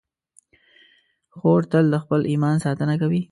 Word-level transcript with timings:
خور 1.37 1.61
تل 1.71 1.85
د 1.93 1.95
خپل 2.03 2.21
ایمان 2.31 2.55
ساتنه 2.65 2.95
کوي. 3.01 3.19